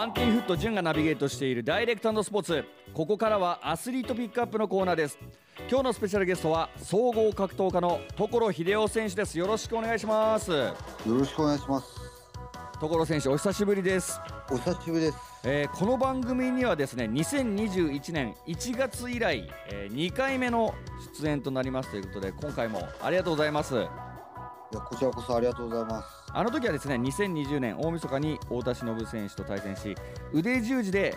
[0.00, 2.64] バンティーフット潤がナビゲートしているダイレクトスポーツ。
[2.94, 5.18] ここからはアスリートピックアップのコーナーです。
[5.68, 9.38] 今日のスペシャルゲストは総合格闘家の所秀夫選手です。
[9.38, 10.50] よろしくお願いします。
[10.52, 10.74] よ
[11.06, 11.86] ろしくお願いします。
[12.80, 14.18] 所選手お久しぶりです。
[14.50, 20.74] お久しぶりです、えー、この番組にはですね2021年1月以来、えー、2回目の
[21.20, 23.86] 出演となりますということで今回もありがとうございます
[24.72, 26.06] いやこちらこそありがとうございます。
[26.32, 29.96] あの時はですね2020年大晦日に太田忍選手と対戦し
[30.32, 31.16] 腕十字で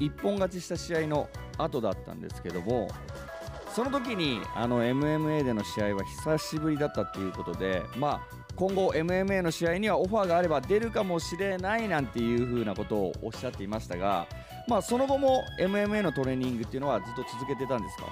[0.00, 1.28] 一本勝ちした試合の
[1.58, 2.88] 後だったんですけども
[3.74, 14.26] その時にあの MMA での試合は久しぶりだったっていうことでまあ今後 MMA の試合にはオファーがあれば出るかもしれないなんていう風なことをおっしゃっていましたが
[14.66, 18.06] まあその後も MMA のトレーニングっていうのはずっと続けてたんですか？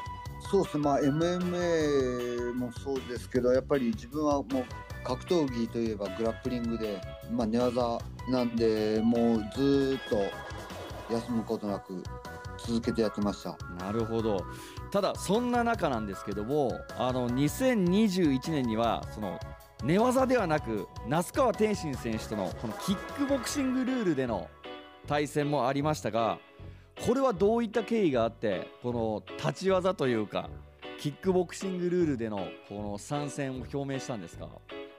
[0.51, 0.85] そうですね。
[0.85, 4.65] まあ MMA もそうですけどやっぱり自分はもう
[5.05, 7.01] 格闘技といえばグラップリングで、
[7.31, 10.17] まあ、寝技なんでもうずっと
[11.15, 12.03] 休むことなく
[12.59, 13.57] 続けてやってました。
[13.79, 14.45] なるほど。
[14.91, 19.39] ただそんな中なんですけどもあの2021年にはその
[19.85, 24.49] 寝技ではなく那須川天心選手とのこのキックボクシングルールでの
[25.07, 26.39] 対戦もありましたが
[27.05, 30.49] これはどういった経緯があってこの立ち技というか
[30.99, 34.49] キックボクシングルールでのこの参戦を表明したんですか？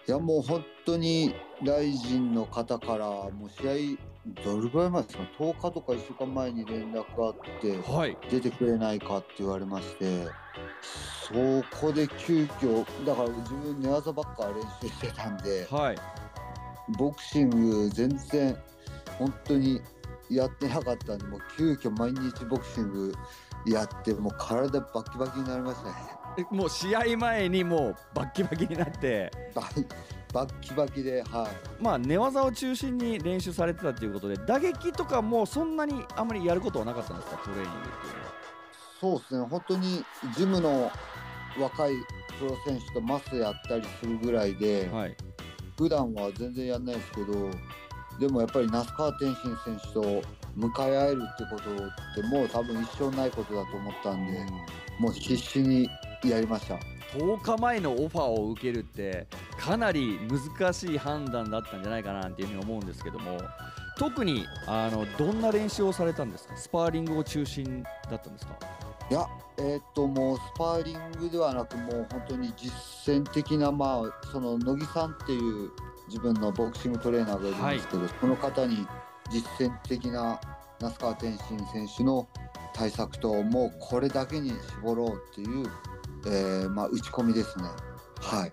[0.08, 10.28] いやもう本当に大臣の方からもう試合どれぐらい前ですか？10日とか1週間前に連絡があって、はい、出てくれないかって言われまして
[11.28, 11.34] そ
[11.82, 15.98] こで急遽だから自分寝技ばっか練習してたんで、はい、
[16.98, 18.58] ボクシング全然
[19.17, 19.82] 本当に
[20.30, 23.14] やってなかったんでもう急遽毎日ボクシング
[23.66, 25.95] やってもう体バキバキになりましたね。
[26.52, 29.31] もう試合前にもうバッキバキになって。
[30.33, 31.83] バッキバキではい。
[31.83, 37.38] まあ寝技を中心に練習されてたっていうことで打撃とかもそんなにあんまりやることはなかったんですか？
[37.38, 38.38] トレーニングっていうのは。
[38.99, 39.48] そうですね。
[39.48, 40.04] 本当に
[40.36, 40.92] ジムの
[41.60, 41.93] 若い
[42.37, 45.16] プロ選手とマスやったりするぐらいで、はい、
[45.76, 47.49] 普段は全然やんないですけど
[48.20, 50.22] でもやっぱり那須川天心選手と
[50.55, 54.48] 向かい合えるってことってもう多分一生ないことだと思ったんで、うん、
[55.04, 55.89] もう必死に
[56.23, 56.78] やりました。
[57.14, 63.39] 10日前のオファーを受けるってかなり難しい判断だったんじゃないかなっていうふうに思うんですけども
[63.98, 66.58] 特にあのどんな練習をされたんですか？
[66.58, 68.58] スパーリングを中心だったんですか？
[69.10, 69.26] いや
[69.58, 72.72] えー、っともうスパーリングではなくもう本当に実
[73.16, 75.72] 践的なまあその乃木さんっていう
[76.08, 78.88] 自分のボクシングトレーナーがいるんですけど、はい、その方に
[79.32, 80.40] 実践的な
[80.80, 82.28] 那須川天心選手の
[82.73, 84.52] 対策ともうこれだけに
[84.82, 85.67] 絞ろうっていう
[86.26, 87.66] えー、まあ、打ち込みですね。
[88.20, 88.52] はい。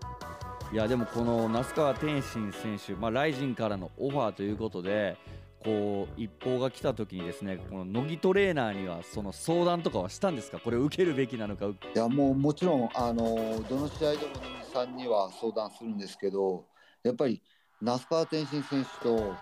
[0.72, 5.16] いやでもこの那須川天心選手、まあ、ライジンからのオファーということで
[5.64, 10.58] こう一報が来た時にですねこの乃木トレーナーにはその相談とかはしたんですか？
[10.58, 16.64] これ受けるべきなのかいやもうもちろんあのどの試合でも乃木さんには相談するんですけど
[17.04, 17.40] やっぱり
[17.80, 19.34] 那須川天心選手と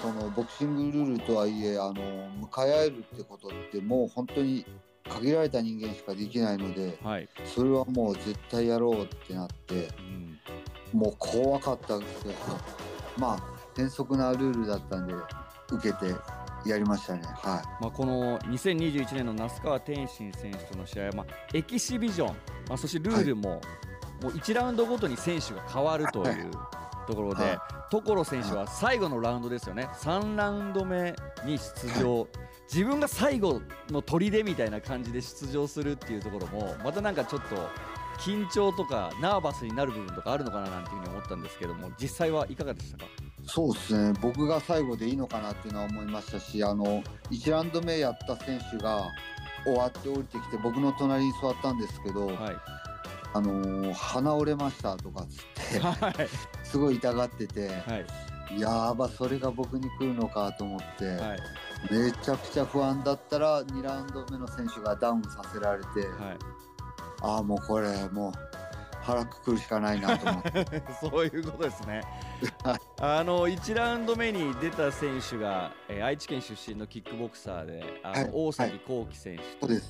[0.00, 4.64] そのボクシングルールとはいえあの向かい合えるってことってもう本当に
[5.08, 9.88] 限られた人間しかできないので、はい、それはもう絶対やろうってなって、
[10.92, 12.34] うん、もう怖かったんですけど
[13.16, 13.42] まあ
[13.76, 15.14] 変則なルールだったんで
[15.72, 16.14] 受けて
[16.66, 17.82] やりましたね、はい。
[17.82, 22.28] まあ、この2021年の那須川天心選手との試合は、まあ、エキシビジョン、
[22.68, 23.60] まあ、そしてルールも,、
[24.22, 26.50] もう1ラウンドごとに選手が変わるという
[27.08, 27.58] ところで、はい、
[27.90, 29.88] 所選手は最後のラウンドですよね。
[29.94, 32.28] 3ラウンド目に出場、はい。
[32.72, 37.56] 自分が最後の砦みたいな感じで出場するっていうところもまたなんかちょっと
[38.20, 43.04] 緊張とかナーバスになる部分とかあるのかななんていうふうに思ったんですけども実際はいかがでしたか？
[43.46, 44.18] そうですね。
[44.20, 49.06] 僕が最後でいいのかなっていうのは思いましたしあの1ラウンド目やった選手が
[49.64, 52.56] 終わって降りてきて僕の隣に座ったんですけど、はい、
[53.34, 56.28] あのー、鼻折れましたとかっつって、はい、
[56.70, 57.74] すごい痛がってて、は
[58.54, 61.06] い、やばそれが僕に来るのかと思って。
[61.06, 61.38] はい。
[61.90, 66.38] めちゃくちゃ不安だったら2ラウンド目の選手がダウンさせられて、はい、
[67.22, 68.32] ああもうこれもう
[69.02, 70.82] 腹くくるしかないなと思って。
[71.00, 72.02] そういうことですね。
[73.00, 79.82] あの1ラウンド目に出た選手が、えー、愛知県出身のキックボクサーであの、はい、大崎幸喜選手、はい、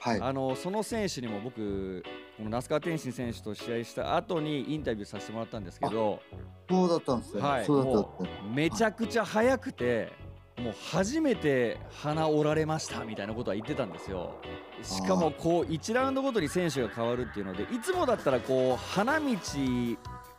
[0.00, 2.02] はい、あのその選手にも僕
[2.36, 6.20] この那須川天心選手と試合した後にインタビューさせてもらったんですけど
[6.68, 7.66] そうだったんですね、はい、
[8.54, 10.12] めちゃくちゃ速くて
[10.58, 14.36] もう初めて鼻折られましたみたいなことは言ってたんですよ。
[14.82, 19.26] しかもこう1ラウンドごとに選手が変わるっていうのでいつもだったらこう花道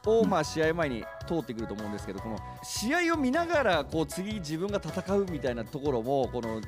[0.06, 6.62] をまあ試合前に通ってくると思うんですけどこの試合を見ながらこう次自分が戦うみたいなところもこの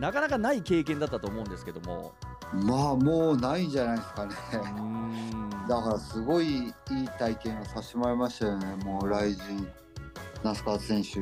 [0.00, 2.12] なかなかない経験だったと思うんですけども
[2.52, 4.34] まあもうないんじゃないですかね。
[5.68, 6.72] だからすごいいい
[7.18, 8.76] 体験をさせてもらいましたよね。
[8.84, 9.68] もうライジン
[10.42, 11.20] 那須川選手。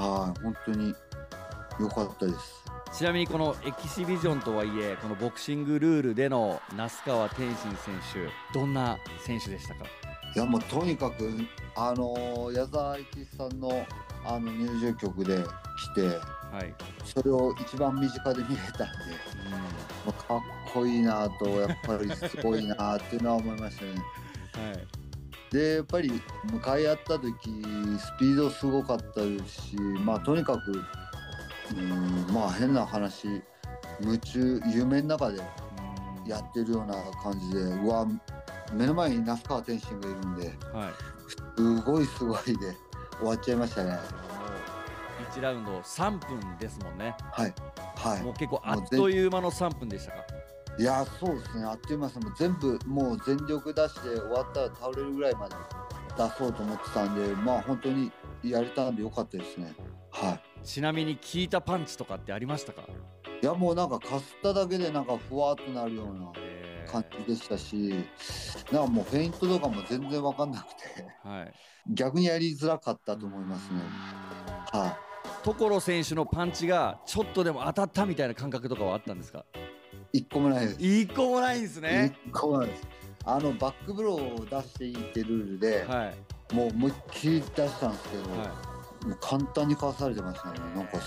[0.00, 0.94] はい本当に
[1.80, 2.64] 良かったです。
[2.92, 7.94] ちなみにこのエキシビジョンとはいえこのボクシングルールでの那須川天心選
[8.52, 9.84] 手どんな選手でしたか？
[10.34, 11.30] いやもうとにかく
[11.74, 13.86] あの矢沢永吉さんの
[14.24, 16.18] あの入場曲で来て、
[16.52, 18.92] はい、それを一番身近で見れたんで、
[20.06, 20.40] うん、かっ
[20.70, 23.92] こいいなとやっぱりすごいなっていうのは思いましたね。
[24.68, 25.02] はい。
[25.50, 26.10] でやっぱり
[26.50, 27.32] 向かい合った時
[27.98, 30.82] スピードすごかったですしまあとにかく
[31.74, 33.42] うんまあ変な話
[34.00, 35.42] 夢中夢の中で
[36.26, 38.06] やってるような感じでうわ
[38.72, 40.92] 目の前に那須川天心がいるんで、はい、
[41.28, 42.74] すごいすごいで
[43.18, 43.98] 終わっちゃいましたね。
[45.32, 47.14] 1ラウンド3分ですもんね。
[47.32, 47.54] はい。
[47.96, 48.22] はい。
[48.22, 50.24] もう結構あっという間の3分でしたか？
[50.78, 55.54] いやそうですねあっという間ですもう全部もう全力出して終わったら倒れるぐらいまで
[56.16, 58.10] 出そうと思ってたんでまあ本当に
[58.42, 59.74] やれたんでよかったですね。
[60.10, 60.66] はい。
[60.66, 62.82] ちなみに効いたパンチとかってありましたか？
[63.42, 66.32] いやもうなんかかすっただけでなんかふわっとなるような。
[66.90, 68.04] 感じでしたし、
[68.70, 71.54] なんかもうフェイントとかも全然分かんなくて、はい、
[71.94, 73.80] 逆にやりづらかったと思いますね。
[74.72, 75.11] はい、
[75.42, 79.44] 所選手のパンチがちょっとでも当たったみたいな感覚とかはあったんですか？
[80.12, 80.76] 一個もないです。
[80.80, 82.16] 一個もないんですね。
[82.26, 82.82] 一個もないです。
[83.24, 86.12] あのバックブローを出していいってルールで、は
[86.52, 88.44] い、もう思いっきり出したんですけど、は
[89.04, 90.58] い、もう簡単にかわされてましたね。
[90.74, 90.98] なんか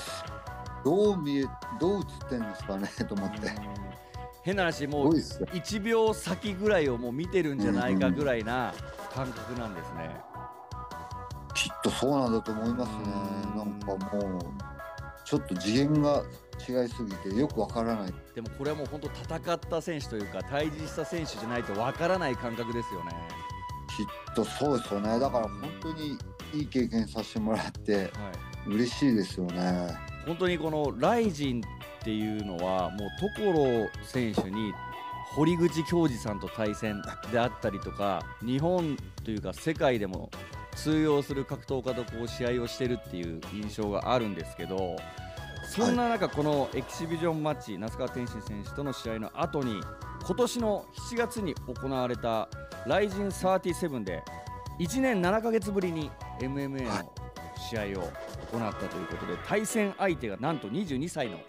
[0.83, 1.45] どう見え
[1.79, 2.87] どう映ってんですかね？
[3.07, 3.39] と思って。
[4.43, 8.73] 変な話もう1秒先ぐらいをもう見てるんじゃないかぐらいな
[9.11, 10.11] 感覚なんですね。
[11.55, 13.05] きっとそうなんだと思いますね。
[13.55, 14.41] なんかもう
[15.23, 16.23] ちょっと次元が
[16.67, 18.13] 違いすぎてよくわからない。
[18.35, 23.11] でもこれはもう本当戦った選手というか対峙した選手じゃないとわからない感覚ですよね。
[23.97, 25.17] きっとそうですよね。
[25.17, 26.17] だから本当に
[26.53, 28.09] いい経験させてもらって、はい、
[28.67, 29.87] 嬉しいですよね。
[30.25, 34.73] 本当にこのライジンっていうのはもう所選手に
[35.35, 37.01] 堀口恭司さんと対戦
[37.31, 40.29] であったりとか日本というか世界でも
[40.75, 44.95] 通用する格闘家とこう試合をしてるっていう印象があるんですけど
[45.67, 49.81] そんな中、このエキシビジョンマッチ那須川天心選手との試合の後に
[50.25, 52.47] 今年の7月に行われた
[52.85, 54.23] ライジン37で
[54.79, 57.13] 1年7ヶ月ぶりに MMA の
[57.69, 58.11] 試合を
[58.51, 61.39] 行ったということで対戦相手がなんと22歳の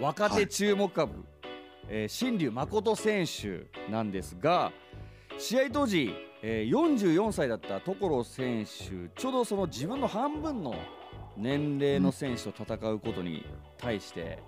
[0.00, 1.12] 若手注目株、
[2.08, 4.72] 新竜誠選手なんですが
[5.38, 10.74] 試合当時、えー、44歳だった所選手ちょうどその自分の半分の
[11.36, 13.46] 年齢の選手と戦うことに
[13.78, 14.42] 対して、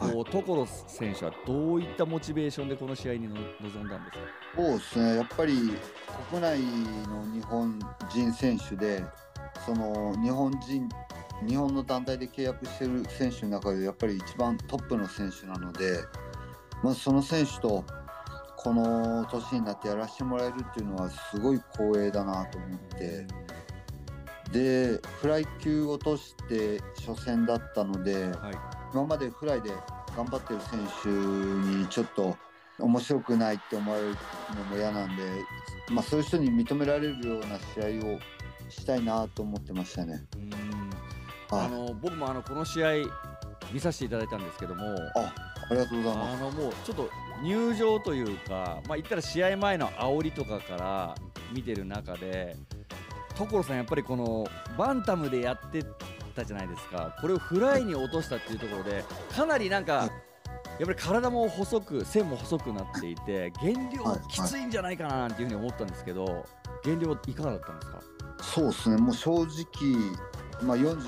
[0.00, 4.24] うん、こう所選手はどういったモチベーションでこの試合に臨んだんですか？
[4.56, 5.16] そうですね。
[5.16, 5.54] やっぱり
[6.30, 6.60] 国内
[7.08, 7.78] の日本
[8.10, 9.02] 人選手で
[9.64, 10.88] その日本人
[11.48, 15.98] 日本の団体で契約してる選手の中でやっぱり一番トップの選手なので、
[16.84, 17.84] まずその選手と
[18.62, 23.26] この年になってやらせてもらえるっていうのはすごい光栄だなと思って。
[24.52, 28.54] でフライ級落として初戦だったので、はい、
[28.92, 29.70] 今までフライで
[30.14, 32.36] 頑張ってる選手にちょっと
[32.78, 34.16] 面白くないって思われる
[34.54, 35.22] のも嫌なんで、
[35.90, 38.18] まあ、そういう人に認められるような試合を
[38.68, 40.22] したいなと思ってましたね。
[41.50, 42.90] あの僕もあのこの試合
[43.72, 44.84] 見させていただいたんですけども
[45.16, 45.34] あ
[45.70, 46.42] ありがとうございます。
[46.42, 47.10] あのもうちょっと
[47.42, 51.14] 入場というか、まあ、言ったら試合前の煽りとかから
[51.52, 52.56] 見てる中で
[53.36, 54.46] 所さんやっぱりこの
[54.78, 55.82] バンタムでやって
[56.34, 57.16] たじゃないですか。
[57.20, 66.46] これをフライに落としたっていうところでかなりなんか、やっぱり体も細く線も細くなっていて減量きついんじゃないかななんていうふうに思ったんですけど
[66.84, 68.00] 減量いかがだったんですか？
[68.42, 68.96] そうですね。
[68.96, 69.46] もう正直
[70.62, 71.00] まあ、40その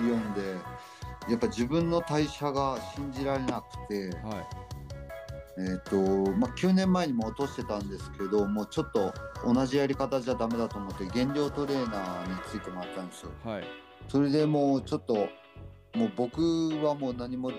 [0.00, 0.56] 4で
[1.28, 4.46] やっぱ自分の代謝が信じられなくて、はい
[5.62, 9.12] えーとまあ、9年前にも落としてたんですけどもうちょっと
[9.44, 13.30] 同じやり方じゃダメだと思って減量トレーナーについてもらったんですよ。
[13.44, 13.64] はい、
[14.08, 15.28] それでもうちょっと
[15.94, 16.40] もう僕
[16.82, 17.52] はもう何も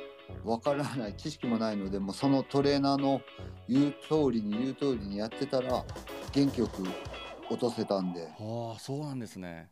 [0.43, 3.21] わからない知識もないのでもうそのトレーナーの
[3.69, 5.83] 言う通りに言う通りにやってたら
[6.31, 6.83] 元気よく
[7.49, 8.27] 落とせたんで。
[8.39, 9.69] ああそうなんですね。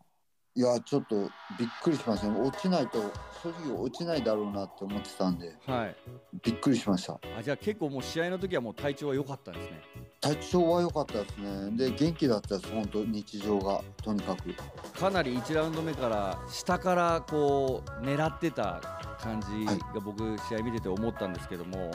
[0.60, 1.16] いやちょっと
[1.58, 2.28] びっくりしました。
[2.28, 3.00] ね落ちないと
[3.42, 5.96] 正直落ちないだろうなって思ってたんで、はい、
[6.44, 7.18] びっくりしました。
[7.38, 9.82] あじゃあ結構もう試合の時はもう体調は良かったんですね。
[10.20, 11.78] 体調は良かったですね。
[11.78, 14.54] で元気だったです本当日常がとにかく。
[15.00, 18.82] かなり1ラウンド目から下からこう狙ってた
[19.22, 21.92] 感じが僕試合見てて思ったんですけども、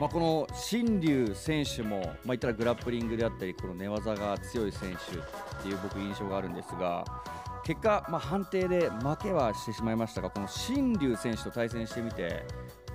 [0.00, 7.04] まあ、この新竜選手も、まあ、言ったらグラップリングであったりこの寝技が強い選手っていう僕印象があるんですが
[7.68, 12.42] 結果、まあ、判定で負けはしてしまいましたがこの神龍選手と対戦してみて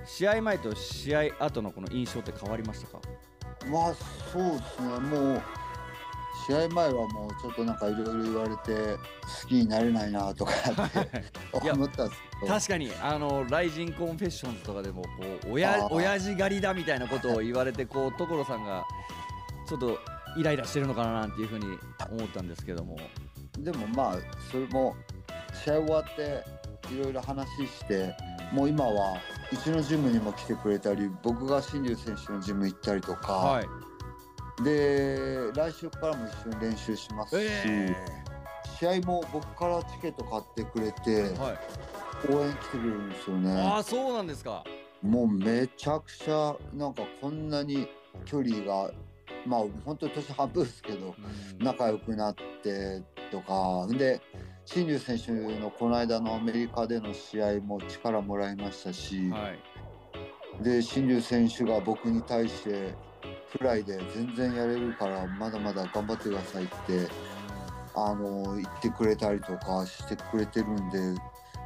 [0.04, 3.00] 試合前と試合後のこの印象って変わりましたか？
[3.70, 3.94] まあ
[4.32, 4.98] そうですね。
[4.98, 5.42] もう
[6.48, 8.96] 試合前はもうちょっとなんかいろいろ言われて
[9.42, 12.52] 好きになれないなとかって 思ったんですけど。
[12.52, 15.08] 確かにあのライジンコンフェッションズとかでもこ
[15.46, 18.84] う親親父狩りだみたいなことを言われてこう所さんが
[19.68, 20.00] ちょっと
[20.36, 21.66] イライラしてるのかななんていうふうに
[22.10, 22.96] 思ったんですけども
[23.58, 24.16] でもまあ
[24.50, 24.94] それも
[25.64, 26.44] 試合終わって
[26.92, 28.14] いろいろ話して
[28.52, 29.18] もう今は
[29.52, 33.66] うちのジムにも来てくれたり僕が新竜選手のジム行ったりとか、はい、
[34.62, 41.56] で来週からも一緒に練習しますし、えー、試合も僕からチケット買ってくれて、は
[42.28, 43.62] い、応援来てくれるんですよね。
[43.62, 44.64] ああそうなんですか。
[45.02, 47.88] もうめちゃくちゃなんかこんなに
[48.24, 48.90] 距離が
[49.46, 51.14] まあ本当に年半分ですけど、
[51.58, 53.02] 仲良くなって
[53.34, 53.86] とか。
[53.88, 54.20] で
[54.64, 59.50] 新竜選手のこの間のアメリカでの試合も力もらいましたし、は
[60.60, 62.94] い、で新竜選手が僕に対して
[63.50, 66.72] フライで全然やれるからまだまだ頑張ってくださいって
[67.94, 70.98] あの言ってくれたりとかしてくれてるんで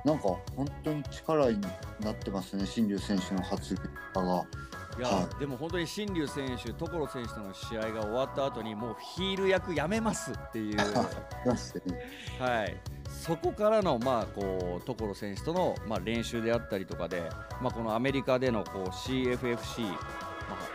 [0.04, 0.22] なんか
[0.56, 1.60] 本当に力に
[2.00, 3.76] なってますね新竜選手の発
[4.14, 4.44] 言が。
[4.99, 10.76] いや、はい、でも本当に新竜選手、所選手との試合が終わった後にもうヒール役やめますっていう、
[12.43, 12.76] はい、
[13.09, 17.31] そこからの、まあ、こう所選手との、まあ、練習であったりとかで、
[17.62, 19.99] まあ、このアメリカでのこう CFFC、ま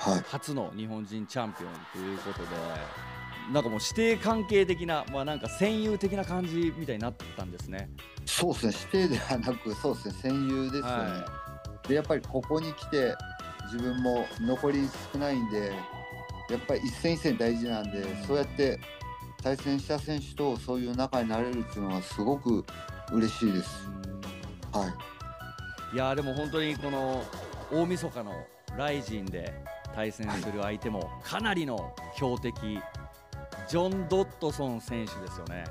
[0.06, 2.48] あ、はい、初の日本人チャンピオンということで。
[3.52, 7.90] なんかもう指定関係的な、まあ、なんか戦友的な感じみたいになったんですね。
[8.26, 10.88] そうですね、指定ではなく、そうですね、戦友ですよね。
[10.88, 11.28] は
[11.84, 13.14] い、で、やっぱりここに来て、
[13.74, 15.72] 自分も残り少ないんで
[16.50, 18.80] やっぱり一戦一戦大事なんでそうやって
[19.42, 22.64] 対戦した選手とそういう仲になれるっていうのはすごく
[23.12, 23.90] 嬉しいです。
[24.72, 24.94] は
[25.92, 27.24] い、いやでも本当にこの
[27.72, 28.46] 大晦日の
[28.78, 29.54] ライジンで
[29.96, 32.80] 対戦する相手もかなりの強敵、
[33.68, 35.64] ジョン・ドットソン選手ですよね。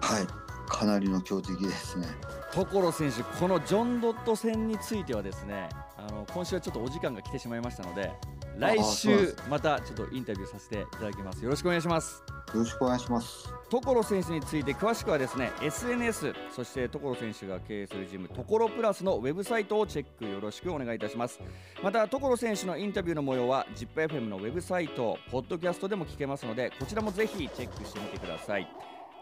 [0.00, 2.06] はいかなりの強敵ですね。
[2.52, 5.68] 所選手、このジョン・ドット戦についてはですね
[6.10, 8.10] あの今週はちょっとお時間が来てしまいましたので
[8.58, 11.42] 来週またちょっとインタビューさせていただきます。
[11.42, 12.22] よろしくお願いします。
[12.52, 13.48] よろしくお願いします。
[13.70, 20.24] 所選手について詳しくはですね SNS そして所選手が経営するジム所プラスのウェブサイトをチェック。
[20.24, 21.40] よろしくお願いいたします。
[21.82, 28.68] また所選手のインタビューの模様は ZIPFM のウェブサイトポッドキャストでも聞けますのでこちらもぜひチェックしてみてください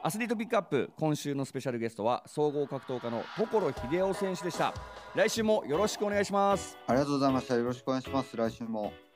[0.03, 4.73] アスリートピックアップ今週のスペシャルゲストは総合格闘家の所秀夫選手でした。
[5.15, 6.77] 来週もよろしくお願いします。
[6.87, 7.57] ありがとうございました。
[7.57, 8.37] よろしくお願いします。
[8.37, 9.08] 来週も。